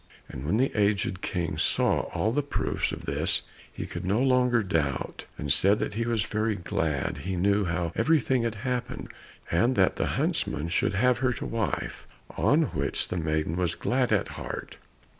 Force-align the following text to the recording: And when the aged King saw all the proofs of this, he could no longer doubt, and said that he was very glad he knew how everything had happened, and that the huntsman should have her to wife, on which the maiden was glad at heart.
And 0.27 0.47
when 0.47 0.57
the 0.57 0.75
aged 0.75 1.21
King 1.21 1.59
saw 1.59 2.07
all 2.11 2.31
the 2.31 2.41
proofs 2.41 2.91
of 2.91 3.05
this, 3.05 3.43
he 3.71 3.85
could 3.85 4.03
no 4.03 4.19
longer 4.19 4.63
doubt, 4.63 5.25
and 5.37 5.53
said 5.53 5.77
that 5.77 5.93
he 5.93 6.05
was 6.05 6.23
very 6.23 6.55
glad 6.55 7.19
he 7.19 7.35
knew 7.35 7.65
how 7.65 7.91
everything 7.95 8.41
had 8.41 8.55
happened, 8.65 9.09
and 9.51 9.75
that 9.75 9.97
the 9.97 10.07
huntsman 10.17 10.69
should 10.69 10.95
have 10.95 11.19
her 11.19 11.33
to 11.33 11.45
wife, 11.45 12.07
on 12.35 12.63
which 12.73 13.09
the 13.09 13.17
maiden 13.17 13.55
was 13.57 13.75
glad 13.75 14.11
at 14.11 14.29
heart. 14.29 14.77